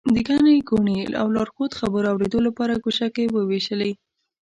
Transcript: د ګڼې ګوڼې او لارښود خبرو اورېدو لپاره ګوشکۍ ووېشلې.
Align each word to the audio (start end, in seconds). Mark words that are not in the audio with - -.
د 0.15 0.17
ګڼې 0.27 0.55
ګوڼې 0.69 0.99
او 1.19 1.27
لارښود 1.35 1.71
خبرو 1.79 2.07
اورېدو 2.11 2.39
لپاره 2.47 2.81
ګوشکۍ 2.83 3.25
ووېشلې. 3.31 3.91